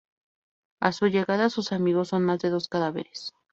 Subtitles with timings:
[0.79, 3.33] A su llegada, sus amigos son más de dos cadáveres.